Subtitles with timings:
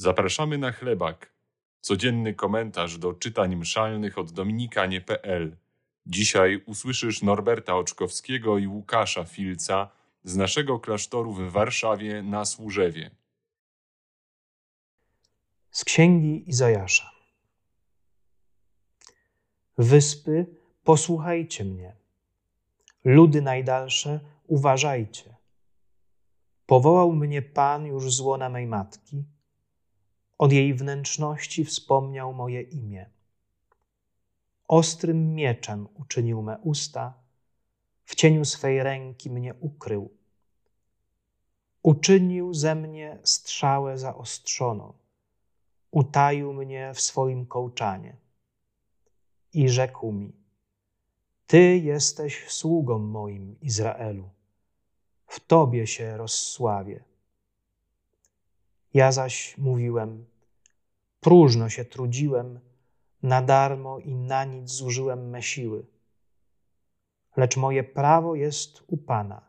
[0.00, 1.32] Zapraszamy na chlebak.
[1.80, 5.56] Codzienny komentarz do czytań mszalnych od dominikanie.pl.
[6.06, 9.90] Dzisiaj usłyszysz Norberta Oczkowskiego i Łukasza Filca
[10.24, 13.10] z naszego klasztoru w Warszawie na Służewie.
[15.70, 17.10] Z księgi Izajasza.
[19.78, 20.46] Wyspy,
[20.84, 21.96] posłuchajcie mnie.
[23.04, 25.36] Ludy najdalsze, uważajcie.
[26.66, 29.24] Powołał mnie Pan już z łona mej matki.
[30.40, 33.10] Od jej wnętrzności wspomniał moje imię.
[34.68, 37.14] Ostrym mieczem uczynił me usta,
[38.04, 40.10] w cieniu swej ręki mnie ukrył.
[41.82, 44.92] Uczynił ze mnie strzałę zaostrzoną,
[45.90, 48.16] utaił mnie w swoim kołczanie
[49.52, 50.32] i rzekł mi:
[51.46, 54.30] Ty jesteś sługą moim, Izraelu,
[55.26, 57.04] w Tobie się rozsławię.
[58.94, 60.29] Ja zaś mówiłem:
[61.20, 62.60] Próżno się trudziłem,
[63.22, 65.86] na darmo i na nic zużyłem me siły.
[67.36, 69.42] Lecz moje prawo jest u Pana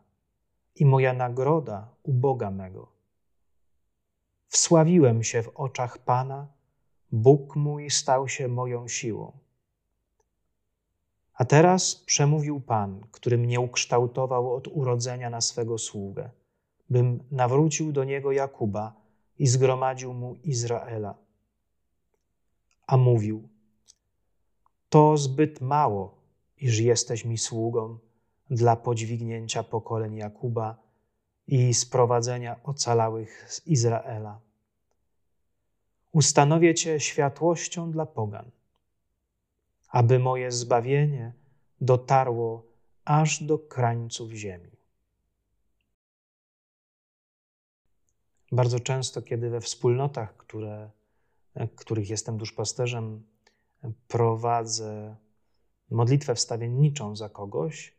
[0.76, 2.88] i moja nagroda u Boga mego.
[4.48, 6.46] Wsławiłem się w oczach Pana,
[7.12, 9.32] Bóg mój stał się moją siłą.
[11.34, 16.30] A teraz przemówił Pan, który mnie ukształtował od urodzenia na swego sługę,
[16.90, 18.92] bym nawrócił do niego Jakuba
[19.38, 21.14] i zgromadził mu Izraela.
[22.86, 23.48] A mówił:
[24.88, 26.14] To zbyt mało,
[26.56, 27.98] iż jesteś mi sługą
[28.50, 30.76] dla podźwignięcia pokoleń Jakuba
[31.46, 34.40] i sprowadzenia ocalałych z Izraela.
[36.12, 38.50] Ustanowię Cię światłością dla pogan
[39.92, 41.32] aby moje zbawienie
[41.80, 42.66] dotarło
[43.04, 44.70] aż do krańców ziemi.
[48.52, 50.90] Bardzo często, kiedy we wspólnotach, które,
[51.76, 53.22] których jestem duszpasterzem,
[54.08, 55.16] prowadzę
[55.90, 57.96] modlitwę wstawienniczą za kogoś,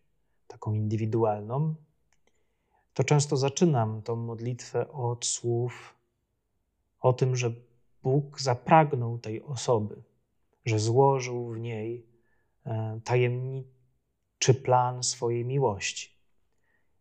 [0.47, 1.75] taką indywidualną,
[2.93, 5.95] to często zaczynam tą modlitwę od słów
[6.99, 7.51] o tym, że
[8.03, 10.03] Bóg zapragnął tej osoby
[10.65, 12.07] że złożył w niej
[12.65, 16.13] e, tajemniczy plan swojej miłości.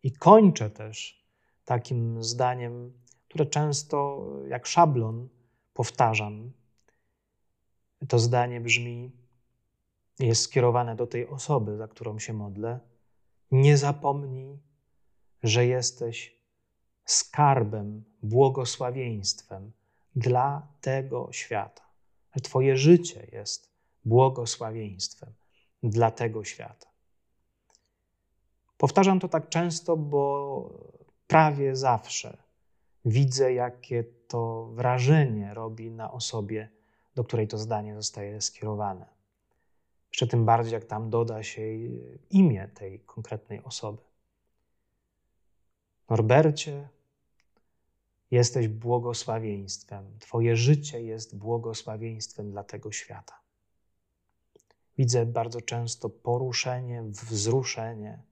[0.02, 1.26] I kończę też
[1.64, 2.92] takim zdaniem,
[3.28, 5.28] które często jak szablon
[5.74, 6.52] powtarzam.
[8.08, 9.12] To zdanie brzmi,
[10.18, 12.80] jest skierowane do tej osoby, za którą się modlę.
[13.50, 14.58] Nie zapomnij,
[15.42, 16.36] że jesteś
[17.04, 19.72] skarbem, błogosławieństwem
[20.16, 21.82] dla tego świata
[22.40, 23.72] Twoje życie jest
[24.04, 25.32] błogosławieństwem
[25.82, 26.86] dla tego świata.
[28.76, 30.70] Powtarzam to tak często, bo
[31.26, 32.41] prawie zawsze
[33.04, 36.68] widzę, jakie to wrażenie robi na osobie,
[37.14, 39.06] do której to zdanie zostaje skierowane.
[40.12, 41.62] Jeszcze tym bardziej, jak tam doda się
[42.30, 44.02] imię tej konkretnej osoby.
[46.10, 46.88] Norbercie,
[48.32, 50.18] Jesteś błogosławieństwem.
[50.18, 53.40] Twoje życie jest błogosławieństwem dla tego świata.
[54.98, 58.22] Widzę bardzo często poruszenie, wzruszenie.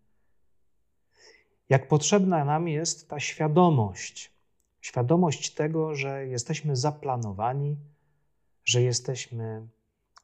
[1.69, 4.30] Jak potrzebna nam jest ta świadomość,
[4.81, 7.77] świadomość tego, że jesteśmy zaplanowani,
[8.65, 9.69] że jesteśmy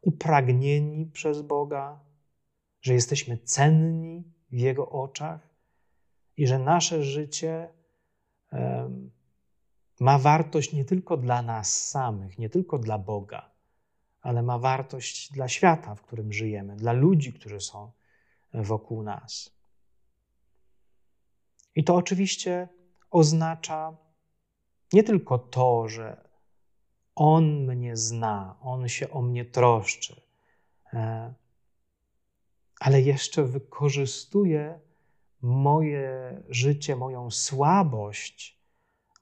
[0.01, 2.01] upragnieni przez Boga,
[2.81, 5.49] że jesteśmy cenni w Jego oczach
[6.37, 7.69] i że nasze życie
[10.01, 13.51] ma wartość nie tylko dla nas samych, nie tylko dla Boga,
[14.21, 17.93] ale ma wartość dla świata, w którym żyjemy, dla ludzi, którzy są
[18.55, 19.57] wokół nas.
[21.75, 22.69] I to oczywiście
[23.11, 23.97] oznacza
[24.93, 26.29] nie tylko to, że
[27.15, 30.21] On mnie zna, On się o mnie troszczy,
[30.93, 31.35] e,
[32.81, 34.81] ale jeszcze wykorzystuje
[35.43, 38.57] moje życie, moją słabość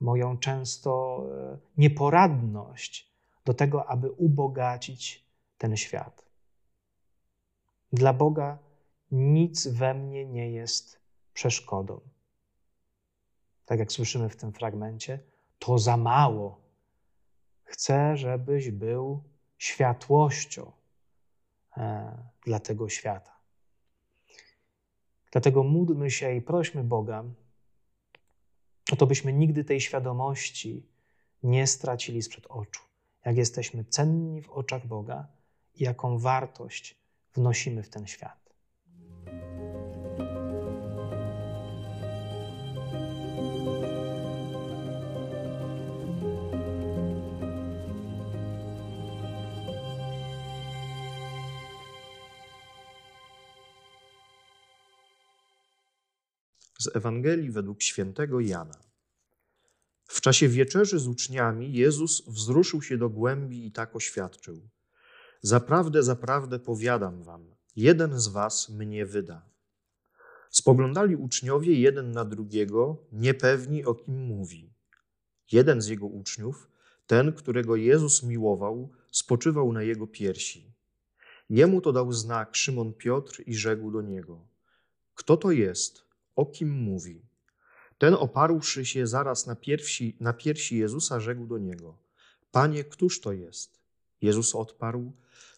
[0.04, 3.12] moją często e, nieporadność
[3.44, 5.26] do tego, aby ubogacić
[5.58, 6.24] ten świat.
[7.92, 8.58] Dla Boga
[9.10, 11.00] nic we mnie nie jest
[11.34, 12.00] przeszkodą.
[13.64, 15.18] Tak jak słyszymy w tym fragmencie,
[15.64, 16.60] to za mało.
[17.64, 19.22] Chcę, żebyś był
[19.58, 20.72] światłością
[21.76, 23.36] e, dla tego świata.
[25.32, 27.24] Dlatego módlmy się i prośmy Boga,
[28.92, 30.86] o to byśmy nigdy tej świadomości
[31.42, 32.82] nie stracili sprzed oczu.
[33.24, 35.28] Jak jesteśmy cenni w oczach Boga
[35.74, 36.98] i jaką wartość
[37.34, 38.43] wnosimy w ten świat.
[56.78, 58.84] Z Ewangelii według świętego Jana.
[60.04, 64.68] W czasie wieczerzy z uczniami Jezus wzruszył się do głębi i tak oświadczył:
[65.42, 69.48] Zaprawdę, zaprawdę powiadam wam, jeden z was mnie wyda.
[70.50, 74.74] Spoglądali uczniowie jeden na drugiego, niepewni o kim mówi.
[75.52, 76.70] Jeden z jego uczniów,
[77.06, 80.74] ten, którego Jezus miłował, spoczywał na jego piersi.
[81.50, 84.48] Jemu to dał znak Szymon Piotr i rzekł do niego:
[85.14, 86.04] Kto to jest?
[86.36, 87.22] O kim mówi?
[87.98, 91.98] Ten oparłszy się zaraz na piersi, na piersi Jezusa, rzekł do niego:
[92.52, 93.80] Panie, któż to jest?
[94.22, 95.12] Jezus odparł: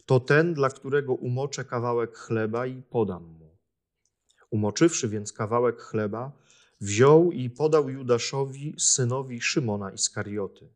[0.07, 3.57] To ten, dla którego umoczę kawałek chleba i podam mu.
[4.51, 6.33] Umoczywszy więc kawałek chleba,
[6.81, 10.69] wziął i podał Judaszowi, synowi Szymona Iskarioty.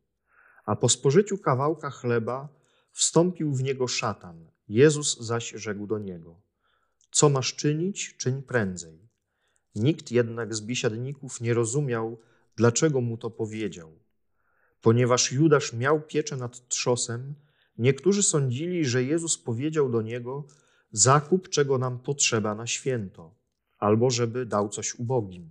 [0.65, 2.49] A po spożyciu kawałka chleba
[2.93, 4.47] wstąpił w niego szatan.
[4.69, 6.41] Jezus zaś rzekł do niego:
[7.11, 9.10] Co masz czynić, czyń prędzej.
[9.75, 12.19] Nikt jednak z biesiadników nie rozumiał,
[12.57, 13.99] dlaczego mu to powiedział.
[14.81, 17.35] Ponieważ Judasz miał pieczę nad trzosem,
[17.79, 20.45] niektórzy sądzili, że Jezus powiedział do niego:
[20.93, 23.35] Zakup, czego nam potrzeba na święto,
[23.79, 25.51] albo żeby dał coś ubogim.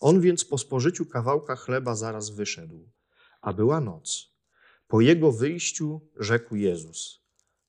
[0.00, 2.88] On więc po spożyciu kawałka chleba zaraz wyszedł,
[3.40, 4.34] a była noc.
[4.88, 7.20] Po jego wyjściu rzekł Jezus: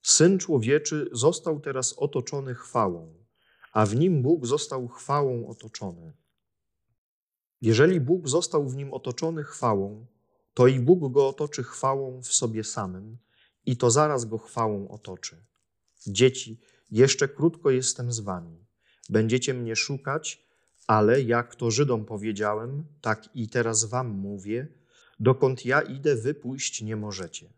[0.02, 3.25] Syn człowieczy został teraz otoczony chwałą
[3.76, 6.14] a w nim Bóg został chwałą otoczony.
[7.62, 10.06] Jeżeli Bóg został w nim otoczony chwałą,
[10.54, 13.18] to i Bóg go otoczy chwałą w sobie samym
[13.66, 15.46] i to zaraz go chwałą otoczy.
[16.08, 16.60] Dzieci,
[16.92, 18.66] jeszcze krótko jestem z wami.
[19.10, 20.48] Będziecie mnie szukać,
[20.88, 24.68] ale jak to Żydom powiedziałem, tak i teraz wam mówię,
[25.20, 27.50] dokąd ja idę, wy pójść nie możecie.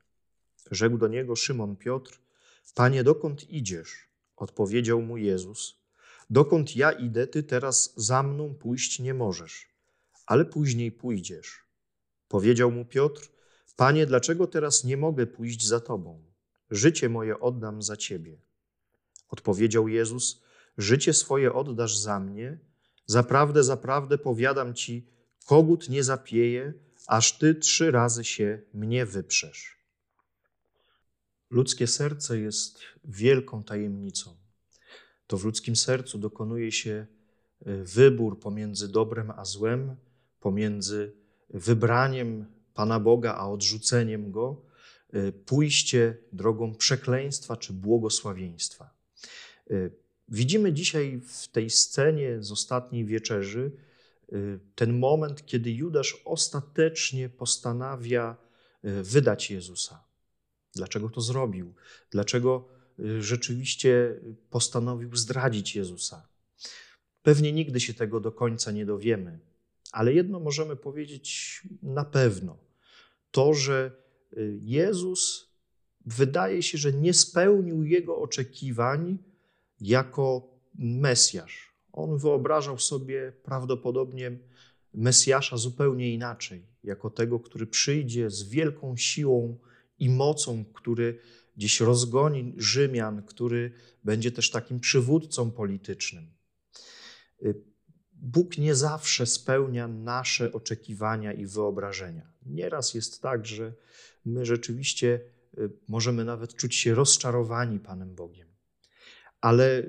[0.72, 2.19] Rzekł do niego Szymon Piotr:
[2.75, 4.08] Panie, dokąd idziesz?
[4.36, 5.87] Odpowiedział mu Jezus:
[6.30, 9.68] Dokąd ja idę, ty teraz za mną pójść nie możesz,
[10.26, 11.64] ale później pójdziesz.
[12.28, 13.30] Powiedział mu Piotr:
[13.76, 16.24] Panie, dlaczego teraz nie mogę pójść za tobą?
[16.72, 18.38] Życie moje oddam za ciebie.
[19.30, 20.42] Odpowiedział Jezus:
[20.78, 22.60] Życie swoje oddasz za mnie.
[23.06, 25.08] Zaprawdę, zaprawdę powiadam ci,
[25.46, 26.74] kogut nie zapieje,
[27.08, 29.78] aż ty trzy razy się mnie wyprzesz.
[31.50, 34.47] Ludzkie serce jest wielką tajemnicą
[35.28, 37.06] to w ludzkim sercu dokonuje się
[37.66, 39.96] e, wybór pomiędzy dobrem a złem,
[40.40, 41.14] pomiędzy
[41.50, 44.62] wybraniem Pana Boga a odrzuceniem Go,
[45.14, 48.90] e, pójście drogą przekleństwa czy błogosławieństwa.
[49.70, 49.74] E,
[50.30, 53.72] widzimy dzisiaj w tej scenie z ostatniej wieczerzy
[54.76, 58.36] ten moment, kiedy Judasz ostatecznie postanawia
[58.84, 60.04] wydać Jezusa.
[60.76, 61.74] Dlaczego to zrobił?
[62.12, 62.68] Dlaczego
[63.20, 66.28] rzeczywiście postanowił zdradzić Jezusa.
[67.24, 69.40] Pewnie nigdy się tego do końca nie dowiemy,
[69.92, 72.58] ale jedno możemy powiedzieć na pewno:
[73.32, 73.92] to, że
[74.38, 75.48] y, Jezus
[76.06, 79.18] wydaje się, że nie spełnił jego oczekiwań
[79.82, 81.74] jako Mesjasz.
[81.94, 84.38] On wyobrażał sobie prawdopodobnie
[84.94, 89.58] Mesjasza zupełnie inaczej, jako tego, który przyjdzie z wielką siłą
[90.00, 91.19] i mocą, który
[91.57, 93.71] gdzieś rozgoni Rzymian, który
[94.04, 96.31] będzie też takim przywódcą politycznym.
[97.44, 97.56] Y,
[98.14, 102.33] Bóg nie zawsze spełnia nasze oczekiwania i wyobrażenia.
[102.45, 103.74] Nieraz jest tak, że
[104.26, 105.21] my rzeczywiście
[105.57, 108.48] y, możemy nawet czuć się rozczarowani Panem Bogiem.
[109.42, 109.83] Ale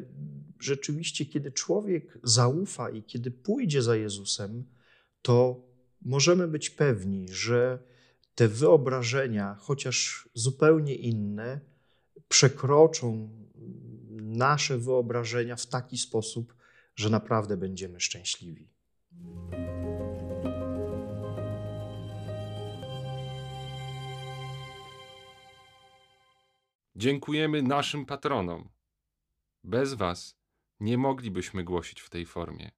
[0.61, 4.64] rzeczywiście, kiedy człowiek zaufa i kiedy pójdzie za Jezusem,
[5.23, 5.68] to
[6.02, 7.78] możemy być pewni, że
[8.38, 11.61] te wyobrażenia, chociaż zupełnie inne,
[12.28, 13.30] przekroczą
[14.21, 16.54] nasze wyobrażenia w taki sposób,
[16.97, 18.68] że naprawdę będziemy szczęśliwi.
[26.97, 28.68] Dziękujemy naszym patronom.
[29.64, 30.38] Bez Was
[30.80, 32.71] nie moglibyśmy głosić w tej formie.